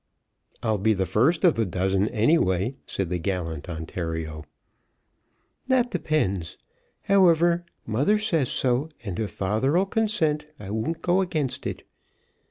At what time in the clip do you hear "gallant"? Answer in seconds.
3.19-3.69